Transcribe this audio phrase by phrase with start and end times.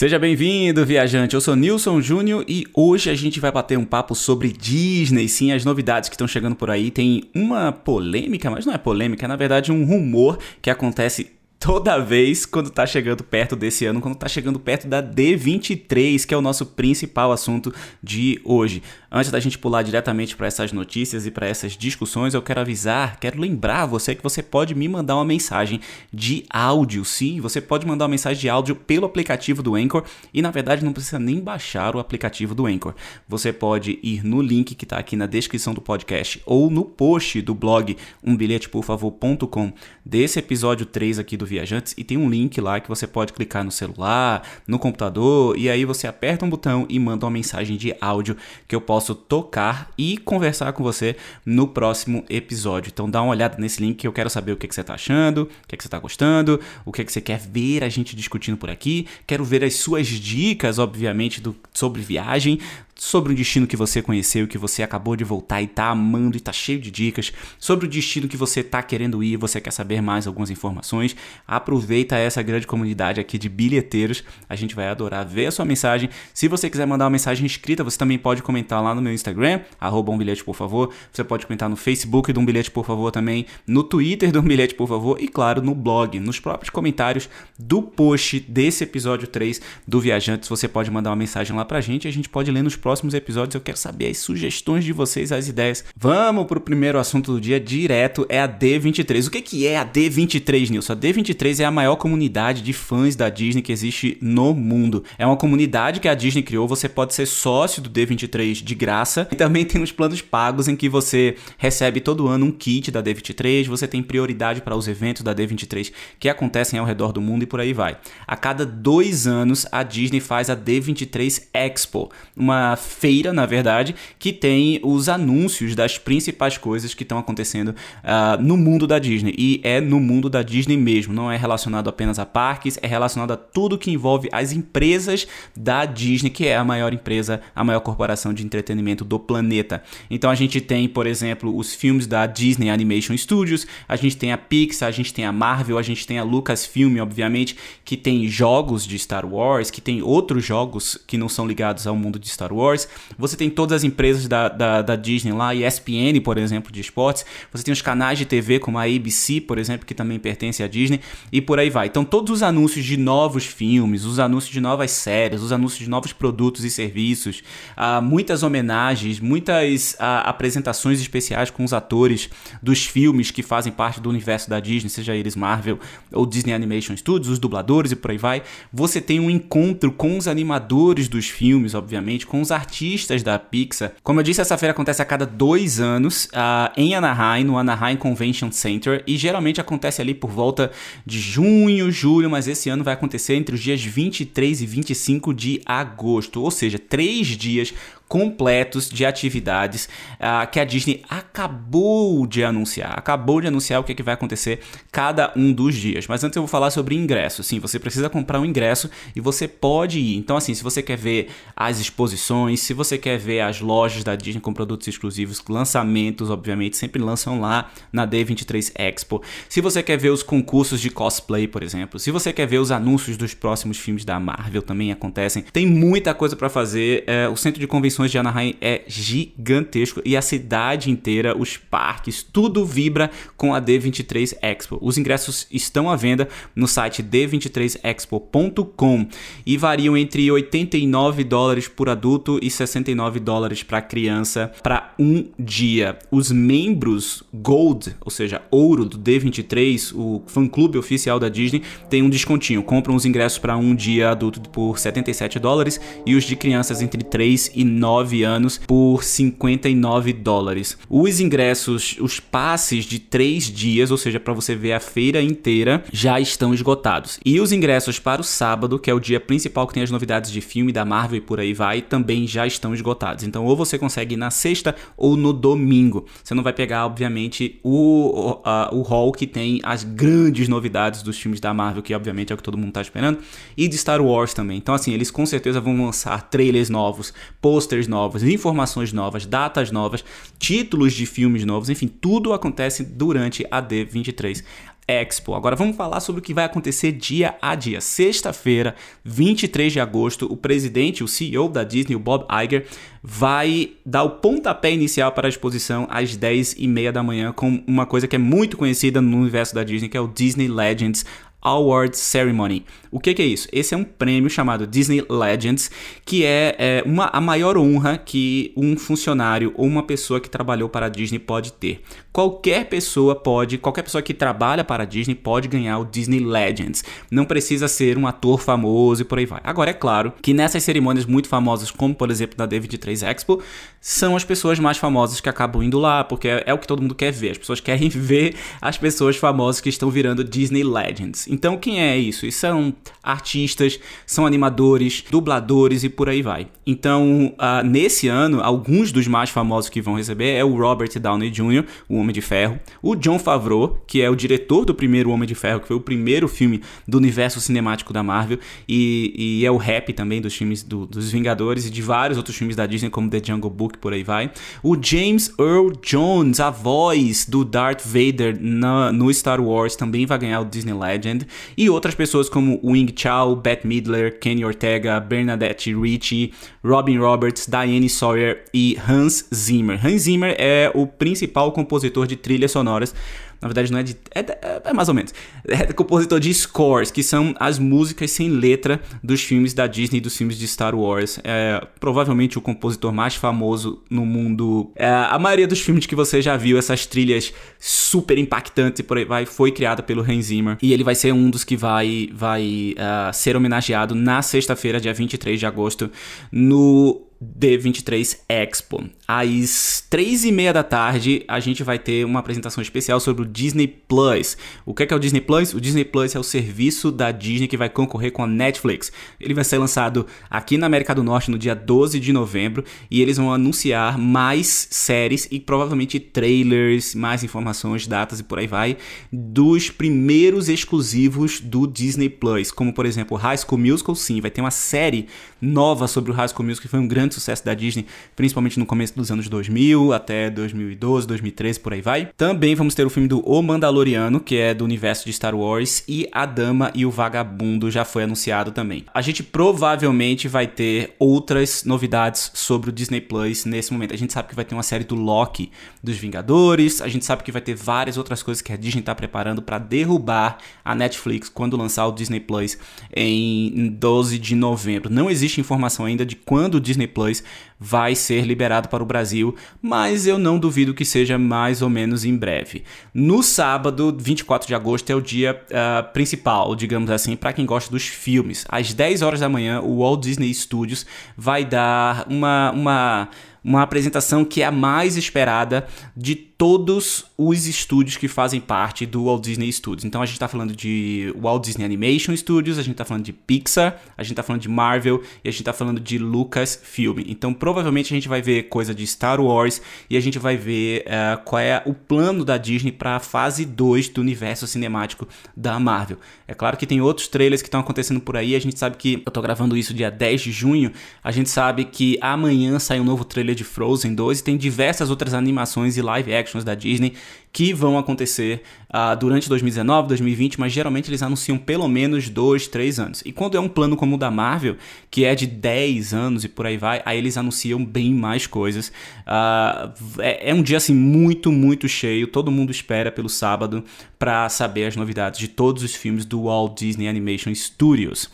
[0.00, 1.34] Seja bem-vindo, viajante.
[1.34, 5.52] Eu sou Nilson Júnior e hoje a gente vai bater um papo sobre Disney, sim,
[5.52, 6.90] as novidades que estão chegando por aí.
[6.90, 11.98] Tem uma polêmica, mas não é polêmica, é na verdade um rumor que acontece toda
[11.98, 16.36] vez quando tá chegando perto desse ano, quando tá chegando perto da D23, que é
[16.36, 17.72] o nosso principal assunto
[18.02, 18.82] de hoje.
[19.12, 23.20] Antes da gente pular diretamente para essas notícias e para essas discussões, eu quero avisar,
[23.20, 27.04] quero lembrar você que você pode me mandar uma mensagem de áudio.
[27.04, 30.82] Sim, você pode mandar uma mensagem de áudio pelo aplicativo do Anchor e na verdade
[30.82, 32.94] não precisa nem baixar o aplicativo do Anchor.
[33.28, 37.42] Você pode ir no link que está aqui na descrição do podcast ou no post
[37.42, 39.72] do blog umbilheteporfavor.com
[40.06, 43.64] desse episódio 3 aqui do Viajantes e tem um link lá que você pode clicar
[43.64, 47.94] no celular, no computador e aí você aperta um botão e manda uma mensagem de
[48.00, 48.36] áudio
[48.66, 52.90] que eu posso tocar e conversar com você no próximo episódio.
[52.92, 54.94] Então dá uma olhada nesse link que eu quero saber o que, que você está
[54.94, 58.14] achando, o que, que você está gostando, o que, que você quer ver a gente
[58.14, 59.06] discutindo por aqui.
[59.26, 62.58] Quero ver as suas dicas, obviamente, do, sobre viagem
[63.00, 66.40] sobre um destino que você conheceu, que você acabou de voltar e tá amando e
[66.40, 70.02] tá cheio de dicas, sobre o destino que você tá querendo ir, você quer saber
[70.02, 71.16] mais algumas informações,
[71.48, 76.10] aproveita essa grande comunidade aqui de bilheteiros, a gente vai adorar ver a sua mensagem.
[76.34, 79.62] Se você quiser mandar uma mensagem escrita, você também pode comentar lá no meu Instagram,
[79.80, 83.10] arroba um bilhete por favor, você pode comentar no Facebook do Um Bilhete por favor
[83.10, 87.30] também, no Twitter do Um Bilhete por favor e claro, no blog, nos próprios comentários
[87.58, 92.04] do post desse episódio 3 do Viajantes, você pode mandar uma mensagem lá pra gente
[92.04, 94.92] e a gente pode ler nos próximos próximos episódios eu quero saber as sugestões de
[94.92, 95.84] vocês, as ideias.
[95.96, 99.28] Vamos pro primeiro assunto do dia direto, é a D23.
[99.28, 100.94] O que, que é a D23, Nilson?
[100.94, 105.04] A D23 é a maior comunidade de fãs da Disney que existe no mundo.
[105.16, 109.28] É uma comunidade que a Disney criou, você pode ser sócio do D23 de graça.
[109.30, 113.00] E também tem os planos pagos em que você recebe todo ano um kit da
[113.00, 117.44] D23, você tem prioridade para os eventos da D23 que acontecem ao redor do mundo
[117.44, 117.96] e por aí vai.
[118.26, 124.32] A cada dois anos, a Disney faz a D23 Expo, uma feira, na verdade, que
[124.32, 129.32] tem os anúncios das principais coisas que estão acontecendo uh, no mundo da Disney.
[129.38, 133.30] E é no mundo da Disney mesmo, não é relacionado apenas a parques, é relacionado
[133.30, 137.80] a tudo que envolve as empresas da Disney, que é a maior empresa, a maior
[137.80, 139.82] corporação de entretenimento do planeta.
[140.10, 144.32] Então a gente tem, por exemplo, os filmes da Disney Animation Studios, a gente tem
[144.32, 148.26] a Pixar, a gente tem a Marvel, a gente tem a Lucasfilm, obviamente, que tem
[148.26, 152.28] jogos de Star Wars, que tem outros jogos que não são ligados ao mundo de
[152.28, 152.59] Star Wars.
[152.60, 152.88] Wars.
[153.18, 157.24] Você tem todas as empresas da, da, da Disney lá, ESPN, por exemplo, de esportes.
[157.52, 160.68] Você tem os canais de TV como a ABC, por exemplo, que também pertence à
[160.68, 161.00] Disney.
[161.32, 161.86] E por aí vai.
[161.86, 165.88] Então, todos os anúncios de novos filmes, os anúncios de novas séries, os anúncios de
[165.88, 167.42] novos produtos e serviços,
[167.76, 172.28] uh, muitas homenagens, muitas uh, apresentações especiais com os atores
[172.62, 175.78] dos filmes que fazem parte do universo da Disney, seja eles Marvel
[176.12, 178.42] ou Disney Animation Studios, os dubladores e por aí vai.
[178.72, 183.92] Você tem um encontro com os animadores dos filmes, obviamente, com os artistas da Pixar.
[184.02, 187.96] Como eu disse, essa feira acontece a cada dois anos uh, em Anaheim, no Anaheim
[187.96, 190.70] Convention Center, e geralmente acontece ali por volta
[191.04, 195.60] de junho, julho, mas esse ano vai acontecer entre os dias 23 e 25 de
[195.64, 197.72] agosto, ou seja, três dias
[198.10, 202.98] completos de atividades uh, que a Disney acabou de anunciar.
[202.98, 204.58] Acabou de anunciar o que, é que vai acontecer
[204.90, 206.08] cada um dos dias.
[206.08, 207.44] Mas antes eu vou falar sobre ingresso.
[207.44, 210.16] Sim, você precisa comprar um ingresso e você pode ir.
[210.16, 214.16] Então, assim, se você quer ver as exposições, se você quer ver as lojas da
[214.16, 219.22] Disney com produtos exclusivos, lançamentos, obviamente, sempre lançam lá na D23 Expo.
[219.48, 222.72] Se você quer ver os concursos de cosplay, por exemplo, se você quer ver os
[222.72, 225.44] anúncios dos próximos filmes da Marvel, também acontecem.
[225.52, 227.04] Tem muita coisa para fazer.
[227.06, 232.22] É, o centro de convenções de Anaheim é gigantesco e a cidade inteira, os parques,
[232.22, 234.78] tudo vibra com a D23 Expo.
[234.80, 239.06] Os ingressos estão à venda no site d23expo.com
[239.44, 245.98] e variam entre 89 dólares por adulto e 69 dólares para criança para um dia.
[246.10, 252.10] Os membros Gold, ou seja, ouro do D23, o fã-clube oficial da Disney, tem um
[252.10, 252.62] descontinho.
[252.62, 257.02] Compram os ingressos para um dia adulto por 77 dólares e os de crianças entre
[257.02, 260.78] 3 e 9 9 anos por 59 dólares.
[260.88, 265.82] Os ingressos, os passes de 3 dias, ou seja, para você ver a feira inteira,
[265.92, 267.18] já estão esgotados.
[267.24, 270.30] E os ingressos para o sábado, que é o dia principal que tem as novidades
[270.30, 273.24] de filme da Marvel e por aí vai, também já estão esgotados.
[273.24, 276.06] Então, ou você consegue ir na sexta ou no domingo.
[276.22, 281.18] Você não vai pegar, obviamente, o, o, o hall que tem as grandes novidades dos
[281.18, 283.18] filmes da Marvel, que obviamente é o que todo mundo está esperando,
[283.56, 284.58] e de Star Wars também.
[284.58, 289.70] Então, assim, eles com certeza vão lançar trailers novos, posters trailers novos, informações novas, datas
[289.70, 290.04] novas,
[290.38, 294.42] títulos de filmes novos, enfim, tudo acontece durante a D23
[294.86, 295.34] Expo.
[295.34, 297.80] Agora vamos falar sobre o que vai acontecer dia a dia.
[297.80, 298.74] Sexta-feira,
[299.04, 302.66] 23 de agosto, o presidente, o CEO da Disney, o Bob Iger,
[303.02, 307.62] vai dar o pontapé inicial para a exposição às 10 e meia da manhã com
[307.68, 311.04] uma coisa que é muito conhecida no universo da Disney, que é o Disney Legends
[311.42, 312.64] Award Ceremony.
[312.90, 313.48] O que, que, é isso?
[313.52, 315.70] Esse é um prêmio chamado Disney Legends,
[316.04, 320.68] que é, é uma, a maior honra que um funcionário ou uma pessoa que trabalhou
[320.68, 321.82] para a Disney pode ter.
[322.12, 326.82] Qualquer pessoa pode, qualquer pessoa que trabalha para a Disney pode ganhar o Disney Legends.
[327.10, 329.40] Não precisa ser um ator famoso e por aí vai.
[329.44, 333.40] Agora, é claro que nessas cerimônias muito famosas, como por exemplo da D23 Expo,
[333.80, 336.82] são as pessoas mais famosas que acabam indo lá, porque é, é o que todo
[336.82, 337.30] mundo quer ver.
[337.30, 341.29] As pessoas querem ver as pessoas famosas que estão virando Disney Legends.
[341.30, 342.26] Então, quem é isso?
[342.26, 346.48] Isso são artistas, são animadores, dubladores e por aí vai.
[346.66, 351.30] Então, uh, nesse ano, alguns dos mais famosos que vão receber é o Robert Downey
[351.30, 355.26] Jr., o Homem de Ferro, o John Favreau, que é o diretor do primeiro Homem
[355.26, 358.38] de Ferro, que foi o primeiro filme do universo cinemático da Marvel,
[358.68, 362.36] e, e é o rap também dos filmes do, dos Vingadores e de vários outros
[362.36, 364.30] filmes da Disney, como The Jungle Book, por aí vai.
[364.62, 370.18] O James Earl Jones, a voz do Darth Vader na, no Star Wars, também vai
[370.18, 371.19] ganhar o Disney Legend.
[371.56, 376.32] E outras pessoas como Wing Chao, Bette Midler, Kenny Ortega, Bernadette Ritchie,
[376.64, 379.78] Robin Roberts, Diane Sawyer e Hans Zimmer.
[379.84, 382.94] Hans Zimmer é o principal compositor de trilhas sonoras
[383.40, 383.96] na verdade, não é de.
[384.14, 384.20] É,
[384.64, 385.14] é, mais ou menos.
[385.48, 390.00] É compositor de scores, que são as músicas sem letra dos filmes da Disney e
[390.00, 391.18] dos filmes de Star Wars.
[391.24, 394.70] É provavelmente o compositor mais famoso no mundo.
[394.76, 399.04] É, a maioria dos filmes que você já viu, essas trilhas super impactantes por aí
[399.04, 400.58] vai, foi criada pelo Hans Zimmer.
[400.60, 404.92] E ele vai ser um dos que vai, vai uh, ser homenageado na sexta-feira, dia
[404.92, 405.90] 23 de agosto,
[406.30, 408.88] no D23 Expo.
[409.06, 413.26] Às três e meia da tarde, a gente vai ter uma apresentação especial sobre o
[413.26, 414.38] Disney Plus.
[414.64, 415.52] O que é, que é o Disney Plus?
[415.52, 418.90] O Disney Plus é o serviço da Disney que vai concorrer com a Netflix.
[419.20, 423.02] Ele vai ser lançado aqui na América do Norte no dia 12 de novembro e
[423.02, 428.78] eles vão anunciar mais séries e provavelmente trailers, mais informações, datas e por aí vai,
[429.12, 433.94] dos primeiros exclusivos do Disney Plus, como por exemplo High School Musical.
[433.94, 435.06] Sim, vai ter uma série
[435.40, 438.58] nova sobre o High School Musical que foi um grande grande sucesso da Disney, principalmente
[438.58, 442.08] no começo dos anos 2000 até 2012, 2013, por aí vai.
[442.16, 445.82] Também vamos ter o filme do O Mandaloriano, que é do universo de Star Wars,
[445.88, 448.84] e A Dama e o Vagabundo já foi anunciado também.
[448.94, 453.92] A gente provavelmente vai ter outras novidades sobre o Disney Plus nesse momento.
[453.92, 455.50] A gente sabe que vai ter uma série do Loki
[455.82, 458.94] dos Vingadores, a gente sabe que vai ter várias outras coisas que a Disney está
[458.94, 462.56] preparando para derrubar a Netflix quando lançar o Disney Plus
[462.94, 464.92] em 12 de novembro.
[464.92, 467.22] Não existe informação ainda de quando o Disney Plus Plus
[467.58, 472.04] vai ser liberado para o Brasil, mas eu não duvido que seja mais ou menos
[472.04, 472.62] em breve.
[472.92, 477.70] No sábado, 24 de agosto, é o dia uh, principal, digamos assim, para quem gosta
[477.70, 478.46] dos filmes.
[478.48, 480.86] Às 10 horas da manhã, o Walt Disney Studios
[481.16, 482.50] vai dar uma.
[482.52, 483.08] uma
[483.42, 485.66] uma apresentação que é a mais esperada
[485.96, 489.84] de todos os estúdios que fazem parte do Walt Disney Studios.
[489.84, 493.12] Então a gente está falando de Walt Disney Animation Studios, a gente está falando de
[493.12, 497.00] Pixar, a gente está falando de Marvel e a gente está falando de Lucasfilm.
[497.06, 500.86] Então provavelmente a gente vai ver coisa de Star Wars e a gente vai ver
[500.86, 505.06] uh, qual é o plano da Disney para a fase 2 do universo cinemático
[505.36, 505.98] da Marvel.
[506.26, 509.02] É claro que tem outros trailers que estão acontecendo por aí, a gente sabe que
[509.04, 510.72] eu tô gravando isso dia 10 de junho,
[511.04, 514.90] a gente sabe que amanhã sai um novo trailer de Frozen 2 e tem diversas
[514.90, 516.94] outras animações e live action da Disney
[517.32, 522.80] que vão acontecer uh, durante 2019, 2020, mas geralmente eles anunciam pelo menos dois, três
[522.80, 523.02] anos.
[523.04, 524.56] E quando é um plano como o da Marvel,
[524.90, 528.72] que é de 10 anos e por aí vai, aí eles anunciam bem mais coisas.
[529.06, 532.08] Uh, é, é, um dia assim muito, muito cheio.
[532.08, 533.64] Todo mundo espera pelo sábado
[533.98, 538.10] para saber as novidades de todos os filmes do Walt Disney Animation Studios.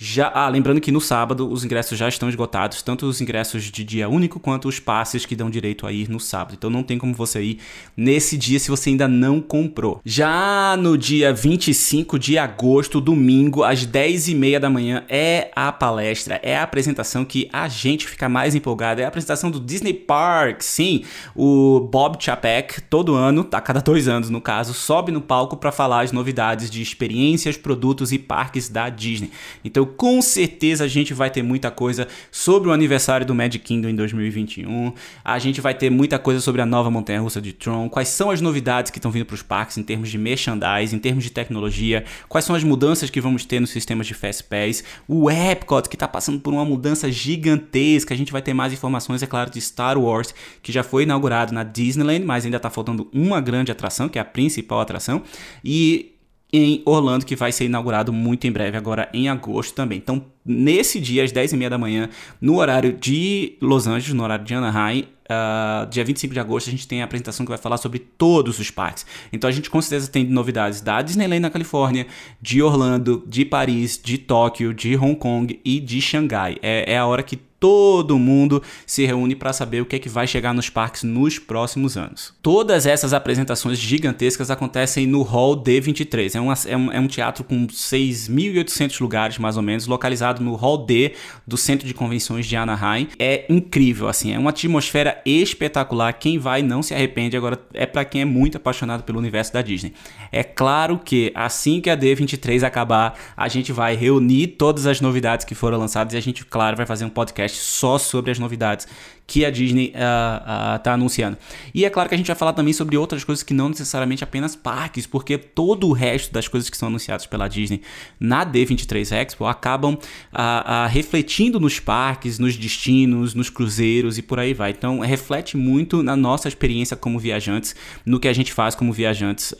[0.00, 3.82] Já, ah, lembrando que no sábado os ingressos já estão esgotados, tanto os ingressos de
[3.82, 6.54] dia único quanto os passes que dão direito a ir no sábado.
[6.56, 7.58] Então não tem como você ir
[7.96, 10.00] nesse dia se você ainda não comprou.
[10.04, 16.56] Já no dia 25 de agosto, domingo, às 10h30 da manhã, é a palestra, é
[16.56, 19.00] a apresentação que a gente fica mais empolgado.
[19.00, 20.62] É a apresentação do Disney Park.
[20.62, 21.02] Sim,
[21.34, 25.72] o Bob Chapek, todo ano, a cada dois anos no caso, sobe no palco para
[25.72, 29.32] falar as novidades de experiências, produtos e parques da Disney.
[29.64, 33.88] Então com certeza a gente vai ter muita coisa sobre o aniversário do Magic Kingdom
[33.88, 34.92] em 2021.
[35.24, 37.88] A gente vai ter muita coisa sobre a nova montanha russa de Tron.
[37.88, 40.98] Quais são as novidades que estão vindo para os parques em termos de merchandising, em
[40.98, 42.04] termos de tecnologia?
[42.28, 44.84] Quais são as mudanças que vamos ter nos sistemas de Fast Pass?
[45.06, 48.14] O Epcot, que está passando por uma mudança gigantesca.
[48.14, 51.52] A gente vai ter mais informações, é claro, de Star Wars, que já foi inaugurado
[51.52, 55.22] na Disneyland, mas ainda está faltando uma grande atração, que é a principal atração.
[55.64, 56.17] E
[56.52, 59.98] em Orlando, que vai ser inaugurado muito em breve, agora em agosto também.
[59.98, 62.08] Então, nesse dia, às 10h30 da manhã,
[62.40, 66.70] no horário de Los Angeles, no horário de Anaheim, Uh, dia 25 de agosto a
[66.70, 69.04] gente tem a apresentação que vai falar sobre todos os parques.
[69.30, 72.06] Então a gente com certeza tem novidades da Disneyland na Califórnia,
[72.40, 76.56] de Orlando, de Paris, de Tóquio, de Hong Kong e de Xangai.
[76.62, 80.08] É, é a hora que todo mundo se reúne para saber o que é que
[80.08, 82.32] vai chegar nos parques nos próximos anos.
[82.40, 86.34] Todas essas apresentações gigantescas acontecem no Hall D23.
[86.34, 90.54] É, uma, é, um, é um teatro com 6.800 lugares, mais ou menos, localizado no
[90.54, 91.14] Hall D
[91.46, 93.08] do Centro de Convenções de Anaheim.
[93.18, 96.12] É incrível, assim, é uma atmosfera espetacular.
[96.12, 97.36] Quem vai não se arrepende.
[97.36, 99.94] Agora, é para quem é muito apaixonado pelo universo da Disney.
[100.30, 105.44] É claro que assim que a D23 acabar, a gente vai reunir todas as novidades
[105.44, 108.38] que foram lançadas e a gente, claro, vai fazer um podcast podcast só sobre as
[108.38, 108.86] novidades
[109.28, 111.36] que a Disney está uh, uh, anunciando.
[111.74, 114.24] E é claro que a gente vai falar também sobre outras coisas que não necessariamente
[114.24, 117.82] apenas parques, porque todo o resto das coisas que são anunciadas pela Disney
[118.18, 124.54] na D23 Expo acabam uh, refletindo nos parques, nos destinos, nos cruzeiros e por aí
[124.54, 124.70] vai.
[124.70, 129.54] Então reflete muito na nossa experiência como viajantes, no que a gente faz como viajantes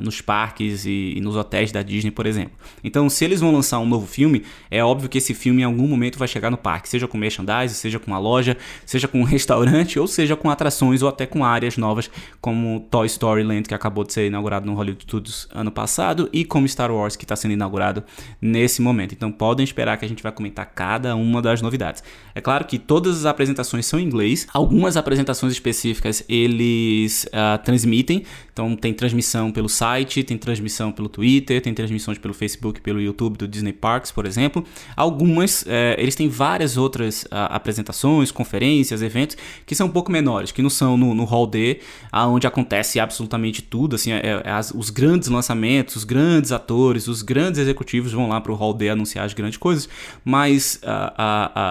[0.00, 2.52] nos parques e, e nos hotéis da Disney, por exemplo.
[2.82, 5.86] Então, se eles vão lançar um novo filme, é óbvio que esse filme em algum
[5.86, 9.24] momento vai chegar no parque, seja com merchandise, seja com uma loja, seja com um
[9.24, 12.08] restaurante ou seja com atrações ou até com áreas novas,
[12.40, 16.44] como Toy Story Land, que acabou de ser inaugurado no Hollywood Studios ano passado, e
[16.44, 18.04] como Star Wars, que está sendo inaugurado
[18.40, 19.12] nesse momento.
[19.12, 22.02] Então podem esperar que a gente vai comentar cada uma das novidades.
[22.34, 28.22] É claro que todas as apresentações são em inglês, algumas apresentações específicas eles uh, transmitem,
[28.52, 33.36] então tem transmissão pelo site, tem transmissão pelo Twitter, tem transmissões pelo Facebook, pelo YouTube
[33.36, 34.64] do Disney Parks, por exemplo.
[34.94, 35.66] Algumas, uh,
[35.98, 40.62] eles têm várias outras uh, apresentações, conferências conferências, eventos que são um pouco menores, que
[40.62, 41.80] não são no, no Hall D,
[42.12, 47.22] onde acontece absolutamente tudo, assim, é, é as, os grandes lançamentos, os grandes atores, os
[47.22, 49.88] grandes executivos vão lá para o Hall D anunciar as grandes coisas,
[50.24, 50.80] mas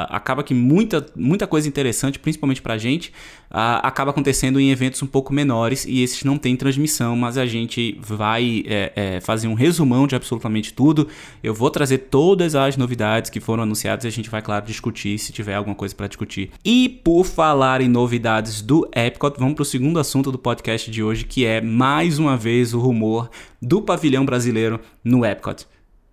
[0.10, 3.12] acaba que muita, muita coisa interessante, principalmente para a gente,
[3.50, 7.98] acaba acontecendo em eventos um pouco menores e esses não têm transmissão, mas a gente
[8.02, 11.08] vai é, é, fazer um resumão de absolutamente tudo.
[11.42, 15.18] Eu vou trazer todas as novidades que foram anunciadas e a gente vai, claro, discutir
[15.20, 16.52] se tiver alguma coisa para discutir.
[16.66, 21.04] E por falar em novidades do Epcot, vamos para o segundo assunto do podcast de
[21.04, 23.30] hoje, que é mais uma vez o rumor
[23.62, 25.68] do pavilhão brasileiro no Epcot.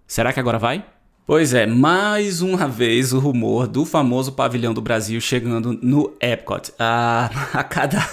[0.06, 0.84] Será que agora vai?
[1.24, 6.72] Pois é, mais uma vez o rumor do famoso pavilhão do Brasil chegando no Epcot.
[6.78, 8.06] Ah, a, cada,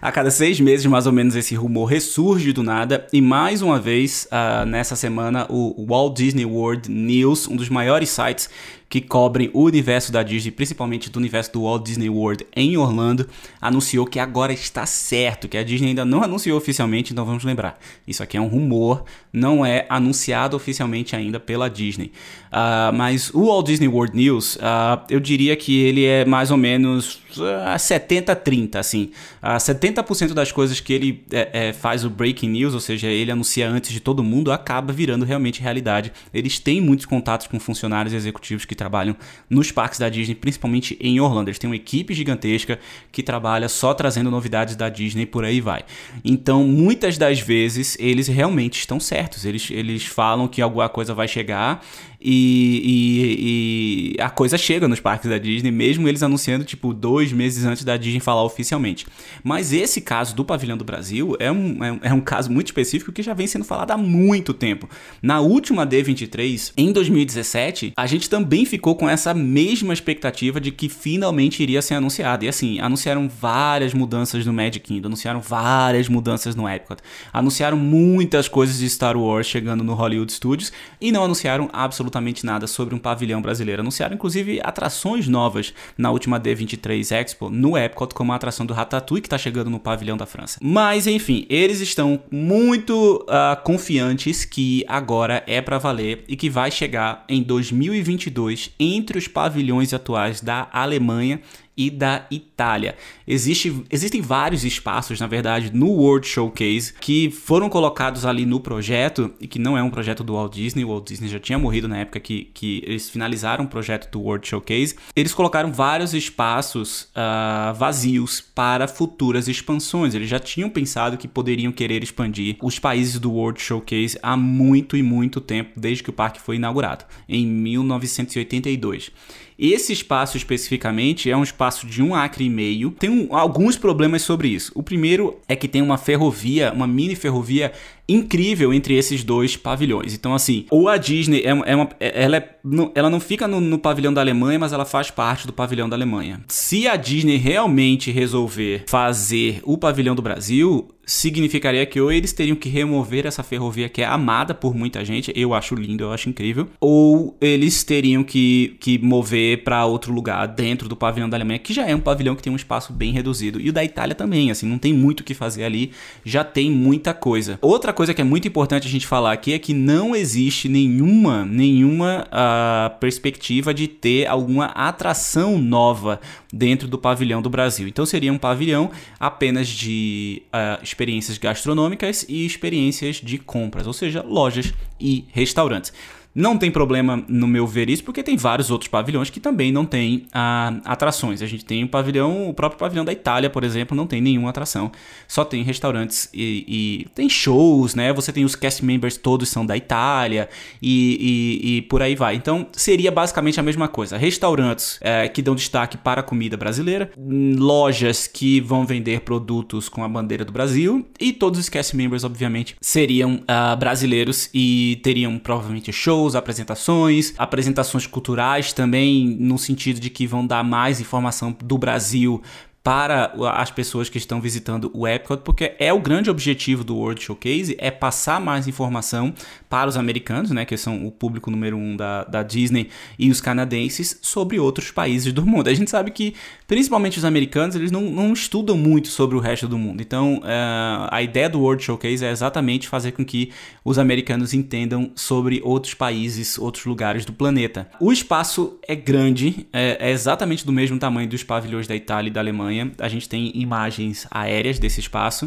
[0.00, 3.06] a cada seis meses, mais ou menos, esse rumor ressurge do nada.
[3.12, 8.08] E mais uma vez, ah, nessa semana, o Walt Disney World News, um dos maiores
[8.08, 8.48] sites
[8.88, 13.28] que cobrem o universo da Disney, principalmente do universo do Walt Disney World em Orlando,
[13.60, 17.78] anunciou que agora está certo, que a Disney ainda não anunciou oficialmente, então vamos lembrar.
[18.06, 22.12] Isso aqui é um rumor, não é anunciado oficialmente ainda pela Disney.
[22.54, 26.56] Uh, mas o Walt Disney World News, uh, eu diria que ele é mais ou
[26.56, 29.10] menos uh, 70-30, assim.
[29.42, 33.32] Uh, 70% das coisas que ele é, é, faz o breaking news, ou seja, ele
[33.32, 36.12] anuncia antes de todo mundo, acaba virando realmente realidade.
[36.32, 39.16] Eles têm muitos contatos com funcionários executivos que trabalham
[39.48, 41.48] nos parques da Disney, principalmente em Orlando.
[41.48, 42.78] Eles têm uma equipe gigantesca
[43.10, 45.84] que trabalha só trazendo novidades da Disney por aí vai.
[46.24, 49.44] Então, muitas das vezes, eles realmente estão certos.
[49.44, 51.84] Eles, eles falam que alguma coisa vai chegar
[52.26, 57.30] e, e, e, a coisa chega nos parques da Disney, mesmo eles anunciando, tipo, dois
[57.30, 59.06] meses antes da Disney falar oficialmente.
[59.42, 63.12] Mas esse caso do Pavilhão do Brasil é um, é, é um caso muito específico
[63.12, 64.88] que já vem sendo falado há muito tempo.
[65.20, 70.88] Na última D23, em 2017, a gente também ficou com essa mesma expectativa de que
[70.88, 72.46] finalmente iria ser anunciado.
[72.46, 78.48] E assim, anunciaram várias mudanças no Magic Kingdom, anunciaram várias mudanças no Epcot, anunciaram muitas
[78.48, 82.94] coisas de Star Wars chegando no Hollywood Studios e não anunciaram absolutamente absolutamente nada sobre
[82.94, 83.82] um pavilhão brasileiro.
[83.82, 89.22] Anunciaram inclusive atrações novas na última D23 Expo no Epcot, como a atração do Ratatouille
[89.22, 90.58] que está chegando no pavilhão da França.
[90.62, 96.70] Mas enfim, eles estão muito uh, confiantes que agora é para valer e que vai
[96.70, 101.40] chegar em 2022 entre os pavilhões atuais da Alemanha
[101.76, 102.96] e da Itália.
[103.26, 109.32] Existe, existem vários espaços, na verdade, no World Showcase que foram colocados ali no projeto
[109.40, 110.84] e que não é um projeto do Walt Disney.
[110.84, 114.20] O Walt Disney já tinha morrido na época que, que eles finalizaram o projeto do
[114.20, 114.96] World Showcase.
[115.16, 120.14] Eles colocaram vários espaços uh, vazios para futuras expansões.
[120.14, 124.96] Eles já tinham pensado que poderiam querer expandir os países do World Showcase há muito
[124.96, 129.10] e muito tempo, desde que o parque foi inaugurado, em 1982.
[129.58, 132.90] Esse espaço especificamente é um espaço de um acre e meio.
[132.90, 134.72] Tem um, alguns problemas sobre isso.
[134.74, 137.72] O primeiro é que tem uma ferrovia, uma mini ferrovia
[138.08, 140.14] incrível entre esses dois pavilhões.
[140.14, 142.48] Então, assim, ou a Disney é, é uma, é, ela, é,
[142.94, 145.96] ela não fica no, no, pavilhão da Alemanha, mas ela faz parte do pavilhão da
[145.96, 146.40] Alemanha.
[146.48, 152.56] Se a Disney realmente resolver fazer o pavilhão do Brasil, significaria que ou eles teriam
[152.56, 156.28] que remover essa ferrovia que é amada por muita gente, eu acho lindo, eu acho
[156.28, 161.58] incrível, ou eles teriam que, que mover para outro lugar dentro do pavilhão da Alemanha,
[161.58, 164.14] que já é um pavilhão que tem um espaço bem reduzido, e o da Itália
[164.14, 165.92] também, assim, não tem muito o que fazer ali,
[166.24, 167.58] já tem muita coisa.
[167.60, 171.44] Outra coisa que é muito importante a gente falar aqui é que não existe nenhuma,
[171.44, 176.20] nenhuma uh, perspectiva de ter alguma atração nova
[176.52, 177.88] dentro do pavilhão do Brasil.
[177.88, 184.22] Então seria um pavilhão apenas de uh, experiências gastronômicas e experiências de compras, ou seja,
[184.22, 185.92] lojas e restaurantes.
[186.34, 189.84] Não tem problema no meu ver isso, porque tem vários outros pavilhões que também não
[189.84, 191.40] têm ah, atrações.
[191.40, 194.50] A gente tem o pavilhão, o próprio pavilhão da Itália, por exemplo, não tem nenhuma
[194.50, 194.90] atração.
[195.28, 198.12] Só tem restaurantes e, e tem shows, né?
[198.12, 200.48] Você tem os cast members todos são da Itália
[200.82, 202.34] e, e, e por aí vai.
[202.34, 204.16] Então seria basicamente a mesma coisa.
[204.16, 207.10] Restaurantes é, que dão destaque para a comida brasileira,
[207.56, 212.24] lojas que vão vender produtos com a bandeira do Brasil e todos os cast members,
[212.24, 220.00] obviamente, seriam uh, brasileiros e teriam provavelmente shows shows, apresentações, apresentações culturais também, no sentido
[220.00, 222.42] de que vão dar mais informação do Brasil
[222.84, 227.22] para as pessoas que estão visitando o Epcot, porque é o grande objetivo do World
[227.22, 229.32] Showcase, é passar mais informação
[229.70, 233.40] para os americanos, né, que são o público número um da, da Disney, e os
[233.40, 235.68] canadenses, sobre outros países do mundo.
[235.68, 236.34] A gente sabe que,
[236.66, 240.02] principalmente os americanos, eles não, não estudam muito sobre o resto do mundo.
[240.02, 243.50] Então, uh, a ideia do World Showcase é exatamente fazer com que
[243.82, 247.88] os americanos entendam sobre outros países, outros lugares do planeta.
[247.98, 252.32] O espaço é grande, é, é exatamente do mesmo tamanho dos pavilhões da Itália e
[252.32, 252.92] da Alemanha, Alemanha.
[252.98, 255.46] A gente tem imagens aéreas desse espaço.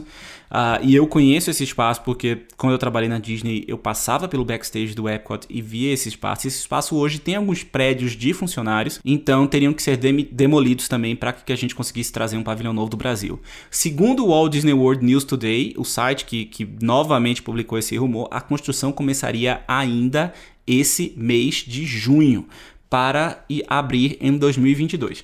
[0.49, 4.45] Uh, e eu conheço esse espaço porque quando eu trabalhei na Disney, eu passava pelo
[4.45, 6.47] backstage do Epcot e via esse espaço.
[6.47, 11.33] Esse espaço hoje tem alguns prédios de funcionários, então teriam que ser demolidos também para
[11.33, 13.39] que a gente conseguisse trazer um pavilhão novo do Brasil.
[13.69, 18.29] Segundo o Walt Disney World News Today, o site que, que novamente publicou esse rumor,
[18.31, 20.33] a construção começaria ainda
[20.65, 22.47] esse mês de junho
[22.89, 25.23] para abrir em 2022.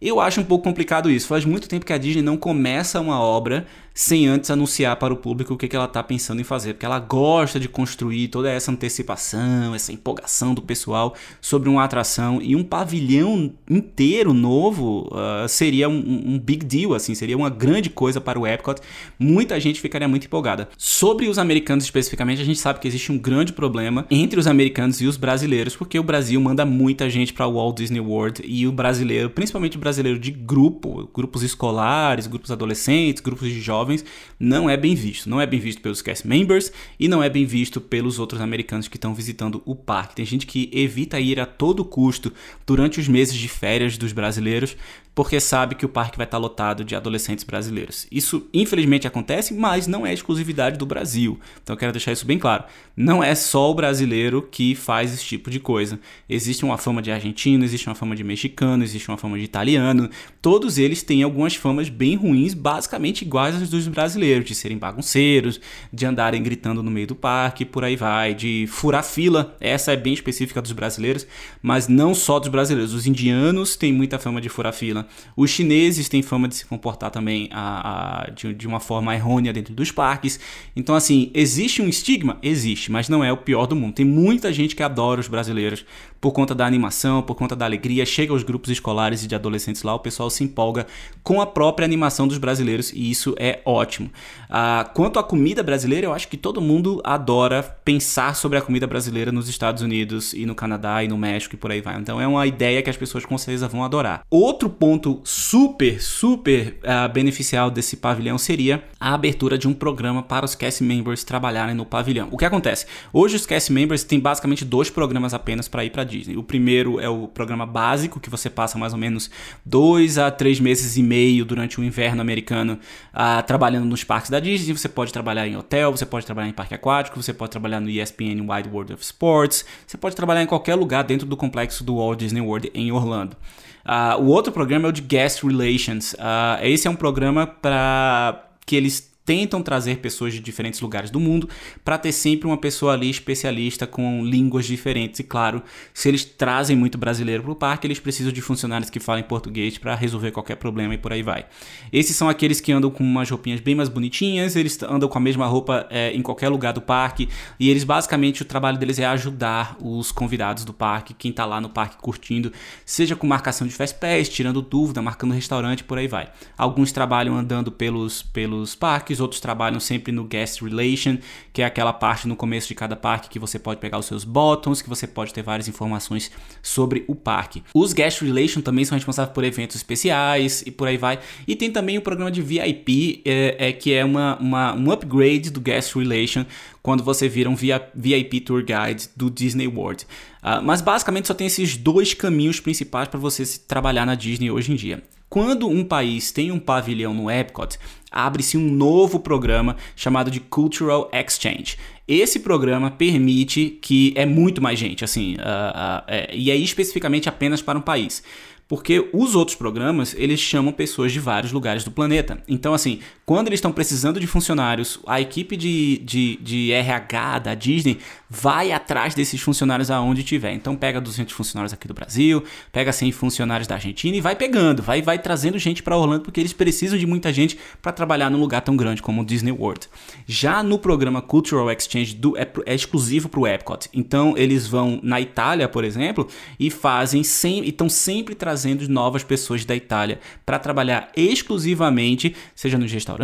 [0.00, 1.26] Eu acho um pouco complicado isso.
[1.26, 3.66] Faz muito tempo que a Disney não começa uma obra
[4.00, 6.86] sem antes anunciar para o público o que, que ela está pensando em fazer, porque
[6.86, 12.56] ela gosta de construir toda essa antecipação, essa empolgação do pessoal sobre uma atração e
[12.56, 18.22] um pavilhão inteiro novo uh, seria um, um, big deal, assim, seria uma grande coisa
[18.22, 18.80] para o Epcot.
[19.18, 20.70] Muita gente ficaria muito empolgada.
[20.78, 25.02] Sobre os americanos especificamente, a gente sabe que existe um grande problema entre os americanos
[25.02, 28.66] e os brasileiros, porque o Brasil manda muita gente para o Walt Disney World e
[28.66, 34.04] o brasileiro, principalmente o brasileiro de grupo, grupos escolares, grupos adolescentes, grupos de jovens jovens,
[34.38, 35.28] não é bem visto.
[35.28, 38.88] Não é bem visto pelos cast members e não é bem visto pelos outros americanos
[38.88, 40.16] que estão visitando o parque.
[40.16, 42.32] Tem gente que evita ir a todo custo
[42.66, 44.76] durante os meses de férias dos brasileiros
[45.14, 48.06] porque sabe que o parque vai estar lotado de adolescentes brasileiros.
[48.10, 51.38] Isso infelizmente acontece, mas não é exclusividade do Brasil.
[51.62, 52.64] Então eu quero deixar isso bem claro.
[52.96, 55.98] Não é só o brasileiro que faz esse tipo de coisa.
[56.28, 60.08] Existe uma fama de argentino, existe uma fama de mexicano, existe uma fama de italiano.
[60.40, 65.60] Todos eles têm algumas famas bem ruins, basicamente iguais dos brasileiros, de serem bagunceiros,
[65.92, 69.56] de andarem gritando no meio do parque, por aí vai, de furar fila.
[69.60, 71.26] Essa é bem específica dos brasileiros,
[71.62, 72.92] mas não só dos brasileiros.
[72.92, 75.06] Os indianos têm muita fama de furar fila
[75.36, 79.52] os chineses têm fama de se comportar também a, a, de, de uma forma errônea
[79.52, 80.38] dentro dos parques.
[80.74, 82.38] Então, assim, existe um estigma?
[82.42, 83.94] Existe, mas não é o pior do mundo.
[83.94, 85.84] Tem muita gente que adora os brasileiros
[86.20, 88.04] por conta da animação, por conta da alegria.
[88.04, 90.86] Chega aos grupos escolares e de adolescentes lá, o pessoal se empolga
[91.22, 94.10] com a própria animação dos brasileiros e isso é ótimo.
[94.48, 98.86] Ah, quanto à comida brasileira, eu acho que todo mundo adora pensar sobre a comida
[98.86, 101.96] brasileira nos Estados Unidos e no Canadá e no México e por aí vai.
[101.96, 104.22] Então é uma ideia que as pessoas com certeza vão adorar.
[104.28, 110.44] Outro ponto super, super uh, beneficial desse pavilhão seria a abertura de um programa para
[110.44, 112.28] os cast members trabalharem no pavilhão.
[112.30, 112.86] O que acontece?
[113.12, 116.36] Hoje os cast members têm basicamente dois programas apenas para ir para Disney.
[116.36, 119.30] O primeiro é o programa básico, que você passa mais ou menos
[119.64, 122.78] dois a três meses e meio durante o inverno americano
[123.14, 124.72] uh, trabalhando nos parques da Disney.
[124.72, 127.90] Você pode trabalhar em hotel, você pode trabalhar em parque aquático, você pode trabalhar no
[127.90, 131.96] ESPN Wide World of Sports, você pode trabalhar em qualquer lugar dentro do complexo do
[131.96, 133.36] Walt Disney World em Orlando.
[133.84, 136.12] Uh, o outro programa é o de Guest Relations.
[136.12, 141.20] Uh, esse é um programa para que eles tentam trazer pessoas de diferentes lugares do
[141.20, 141.48] mundo
[141.84, 145.20] para ter sempre uma pessoa ali especialista com línguas diferentes.
[145.20, 145.62] E claro,
[145.94, 149.78] se eles trazem muito brasileiro para o parque, eles precisam de funcionários que falem português
[149.78, 151.46] para resolver qualquer problema e por aí vai.
[151.92, 155.20] Esses são aqueles que andam com umas roupinhas bem mais bonitinhas, eles andam com a
[155.20, 159.06] mesma roupa é, em qualquer lugar do parque e eles basicamente o trabalho deles é
[159.06, 162.52] ajudar os convidados do parque, quem está lá no parque curtindo,
[162.84, 166.32] seja com marcação de fast pass, tirando dúvida, marcando restaurante, por aí vai.
[166.58, 171.18] Alguns trabalham andando pelos, pelos parques, outros trabalham sempre no guest relation,
[171.52, 174.24] que é aquela parte no começo de cada parque que você pode pegar os seus
[174.24, 176.30] buttons, que você pode ter várias informações
[176.62, 177.62] sobre o parque.
[177.74, 181.18] Os guest relation também são responsáveis por eventos especiais e por aí vai.
[181.46, 185.50] E tem também o programa de VIP, é, é que é uma, uma, um upgrade
[185.50, 186.44] do guest relation
[186.82, 190.04] quando você vira um VIP Tour Guide do Disney World.
[190.42, 194.72] Uh, mas basicamente só tem esses dois caminhos principais para você trabalhar na Disney hoje
[194.72, 195.02] em dia.
[195.28, 197.78] Quando um país tem um pavilhão no Epcot,
[198.10, 201.76] abre-se um novo programa chamado de Cultural Exchange.
[202.08, 207.28] Esse programa permite que é muito mais gente, assim, uh, uh, é, e é especificamente
[207.28, 208.24] apenas para um país.
[208.66, 212.42] Porque os outros programas, eles chamam pessoas de vários lugares do planeta.
[212.48, 217.54] Então, assim, quando eles estão precisando de funcionários, a equipe de, de, de RH da
[217.54, 220.52] Disney vai atrás desses funcionários aonde tiver.
[220.52, 224.82] Então, pega 200 funcionários aqui do Brasil, pega 100 funcionários da Argentina e vai pegando,
[224.82, 228.40] vai, vai trazendo gente para Orlando, porque eles precisam de muita gente para trabalhar num
[228.40, 229.88] lugar tão grande como o Disney World.
[230.26, 233.88] Já no programa Cultural Exchange do, é, é exclusivo para o Epcot.
[233.94, 236.26] Então, eles vão na Itália, por exemplo,
[236.58, 242.90] e fazem sem, estão sempre trazendo novas pessoas da Itália para trabalhar exclusivamente, seja nos
[242.90, 243.19] restaurantes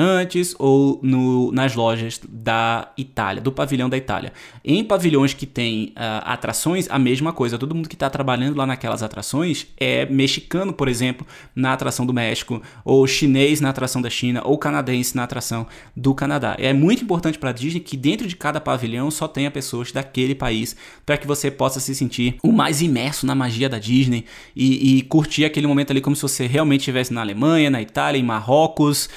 [0.58, 4.32] ou no, nas lojas da Itália, do pavilhão da Itália.
[4.64, 7.58] Em pavilhões que tem uh, atrações, a mesma coisa.
[7.58, 12.12] Todo mundo que está trabalhando lá naquelas atrações é mexicano, por exemplo, na atração do
[12.12, 16.56] México, ou chinês na atração da China, ou canadense na atração do Canadá.
[16.58, 20.34] É muito importante para a Disney que dentro de cada pavilhão só tenha pessoas daquele
[20.34, 24.98] país para que você possa se sentir o mais imerso na magia da Disney e,
[24.98, 28.22] e curtir aquele momento ali como se você realmente estivesse na Alemanha, na Itália, em
[28.22, 29.08] Marrocos,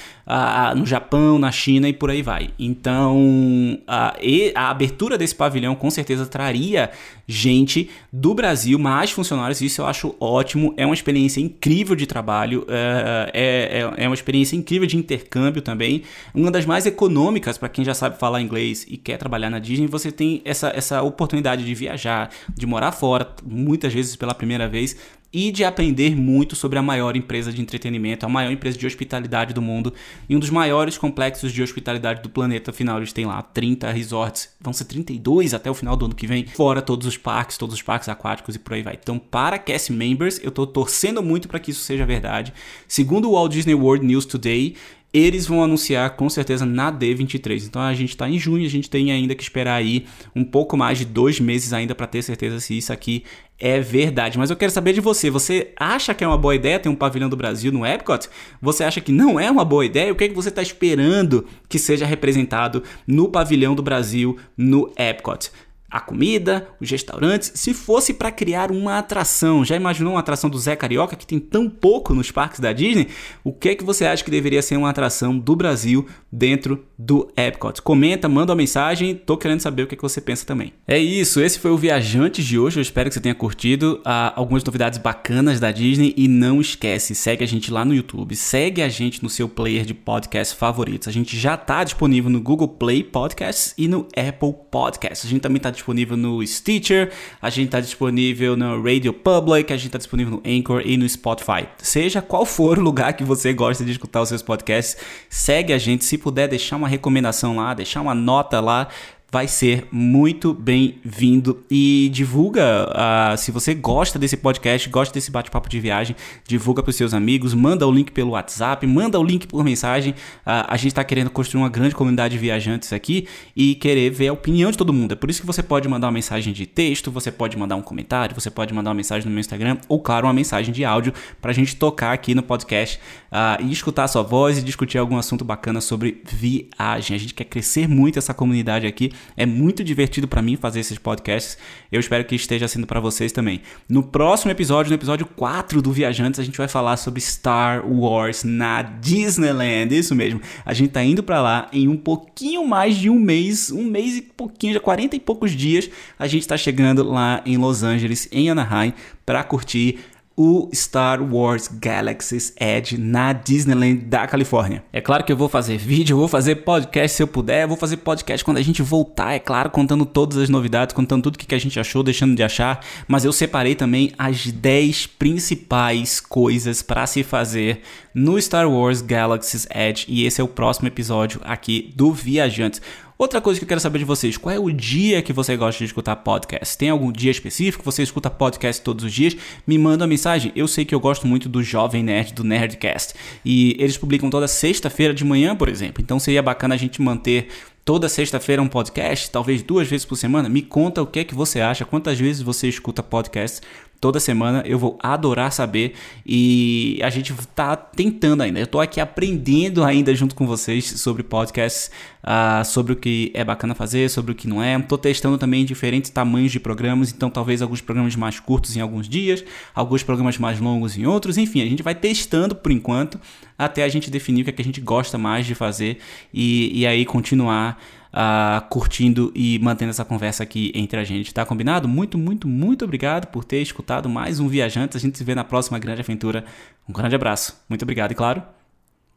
[0.76, 2.50] no Japão, na China e por aí vai.
[2.60, 6.92] Então, a abertura desse pavilhão com certeza traria
[7.28, 10.74] gente do Brasil, mais funcionários, isso eu acho ótimo.
[10.76, 15.62] É uma experiência incrível de trabalho, é, é, é, é uma experiência incrível de intercâmbio
[15.62, 16.04] também.
[16.34, 19.86] Uma das mais econômicas para quem já sabe falar inglês e quer trabalhar na Disney.
[19.88, 24.96] Você tem essa, essa oportunidade de viajar, de morar fora, muitas vezes pela primeira vez,
[25.32, 29.54] e de aprender muito sobre a maior empresa de entretenimento, a maior empresa de hospitalidade
[29.54, 29.94] do mundo
[30.28, 32.72] e um dos maiores complexos de hospitalidade do planeta.
[32.72, 36.28] Afinal, eles têm lá 30 resorts, vão ser 32 até o final do ano que
[36.28, 38.98] vem, fora todos os parques, todos os parques aquáticos e por aí vai.
[39.02, 42.54] Então, para cast members, eu tô torcendo muito para que isso seja verdade.
[42.88, 44.76] Segundo o Walt Disney World News Today,
[45.14, 47.66] eles vão anunciar com certeza na D23.
[47.66, 50.78] Então a gente está em junho, a gente tem ainda que esperar aí um pouco
[50.78, 53.24] mais de dois meses ainda para ter certeza se isso aqui
[53.60, 54.38] é verdade.
[54.38, 55.30] Mas eu quero saber de você.
[55.30, 58.30] Você acha que é uma boa ideia ter um pavilhão do Brasil no Epcot?
[58.62, 60.12] Você acha que não é uma boa ideia?
[60.12, 64.94] O que, é que você está esperando que seja representado no pavilhão do Brasil no
[64.96, 65.52] Epcot?
[65.90, 69.66] A comida, os restaurantes, se fosse para criar uma atração.
[69.66, 73.08] Já imaginou uma atração do Zé Carioca que tem tão pouco nos parques da Disney?
[73.44, 77.32] O que é que você acha que deveria ser uma atração do Brasil dentro do
[77.36, 77.82] Epcot?
[77.82, 80.74] Comenta, manda uma mensagem, tô querendo saber o que, é que você pensa também.
[80.88, 82.78] É isso, esse foi o Viajantes de hoje.
[82.78, 87.16] Eu espero que você tenha curtido ah, algumas novidades bacanas da Disney e não esquece,
[87.16, 91.08] segue a gente lá no YouTube, segue a gente no seu player de podcast favoritos.
[91.08, 95.26] A gente já tá disponível no Google Play Podcasts e no Apple Podcasts.
[95.26, 97.12] A gente também tá disponível no Stitcher,
[97.42, 101.08] a gente está disponível no Radio Public, a gente está disponível no Anchor e no
[101.08, 101.68] Spotify.
[101.78, 104.98] Seja qual for o lugar que você gosta de escutar os seus podcasts,
[105.30, 106.06] segue a gente.
[106.06, 108.88] Se puder deixar uma recomendação lá, deixar uma nota lá,
[109.32, 115.70] vai ser muito bem-vindo e divulga uh, se você gosta desse podcast, gosta desse bate-papo
[115.70, 116.16] de viagem,
[116.48, 120.14] divulga para os seus amigos, manda o link pelo WhatsApp, manda o link por mensagem.
[120.14, 124.30] Uh, a gente está querendo construir uma grande comunidade de viajantes aqui e querer ver
[124.30, 125.12] a opinião de todo mundo.
[125.12, 127.84] É por isso que você pode mandar uma mensagem de texto, você pode mandar um
[127.84, 131.14] comentário, você pode mandar uma mensagem no meu Instagram ou, claro, uma mensagem de áudio
[131.40, 133.00] para a gente tocar aqui no podcast
[133.32, 137.16] uh, e escutar a sua voz e discutir algum assunto bacana sobre viagem.
[137.16, 140.98] A gente quer crescer muito essa comunidade aqui é muito divertido para mim fazer esses
[140.98, 141.58] podcasts.
[141.92, 143.62] Eu espero que esteja sendo para vocês também.
[143.88, 148.44] No próximo episódio, no episódio 4 do Viajantes, a gente vai falar sobre Star Wars
[148.44, 149.98] na Disneyland.
[149.98, 150.42] Isso mesmo.
[150.66, 154.18] A gente tá indo para lá em um pouquinho mais de um mês, um mês
[154.18, 158.28] e pouquinho, já 40 e poucos dias, a gente está chegando lá em Los Angeles,
[158.32, 158.94] em Anaheim,
[159.26, 160.00] para curtir
[160.42, 164.82] o Star Wars Galaxy's Edge na Disneyland da Califórnia.
[164.94, 167.98] É claro que eu vou fazer vídeo, vou fazer podcast se eu puder, vou fazer
[167.98, 171.54] podcast quando a gente voltar, é claro, contando todas as novidades, contando tudo o que
[171.54, 177.06] a gente achou, deixando de achar, mas eu separei também as 10 principais coisas para
[177.06, 177.82] se fazer
[178.14, 182.82] no Star Wars Galaxy's Edge e esse é o próximo episódio aqui do Viajantes.
[183.22, 185.80] Outra coisa que eu quero saber de vocês, qual é o dia que você gosta
[185.80, 186.78] de escutar podcast?
[186.78, 187.84] Tem algum dia específico?
[187.84, 189.36] Você escuta podcast todos os dias?
[189.68, 190.54] Me manda uma mensagem.
[190.56, 193.14] Eu sei que eu gosto muito do Jovem Nerd, do Nerdcast.
[193.44, 196.02] E eles publicam toda sexta-feira de manhã, por exemplo.
[196.02, 197.50] Então seria bacana a gente manter
[197.84, 200.48] toda sexta-feira um podcast, talvez duas vezes por semana.
[200.48, 203.60] Me conta o que é que você acha, quantas vezes você escuta podcast
[204.00, 204.64] toda semana.
[204.66, 205.94] Eu vou adorar saber
[206.26, 208.60] e a gente tá tentando ainda.
[208.60, 211.92] Eu tô aqui aprendendo ainda junto com vocês sobre podcasts,
[212.24, 214.80] uh, sobre o que é bacana fazer, sobre o que não é.
[214.80, 219.08] Tô testando também diferentes tamanhos de programas, então talvez alguns programas mais curtos em alguns
[219.08, 219.44] dias,
[219.76, 221.38] alguns programas mais longos em outros.
[221.38, 223.20] Enfim, a gente vai testando por enquanto
[223.58, 225.98] até a gente definir o que, é que a gente gosta mais de fazer
[226.34, 227.78] e, e aí continuar
[228.14, 231.88] uh, curtindo e mantendo essa conversa aqui entre a gente, tá combinado?
[231.88, 234.98] Muito, muito, muito obrigado por ter escutado mais um Viajante.
[234.98, 236.46] A gente se vê na próxima grande aventura.
[236.88, 237.60] Um grande abraço.
[237.68, 238.42] Muito obrigado e, claro,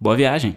[0.01, 0.57] boa viagem!